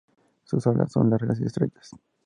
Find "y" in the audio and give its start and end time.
1.41-1.43